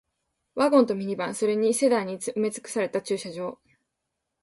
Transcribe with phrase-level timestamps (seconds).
[0.55, 3.59] ワゴンとミニバン、それにセダンに埋め尽くされた駐車場